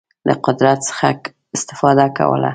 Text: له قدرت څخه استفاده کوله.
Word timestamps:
له 0.27 0.33
قدرت 0.45 0.79
څخه 0.89 1.07
استفاده 1.55 2.05
کوله. 2.17 2.49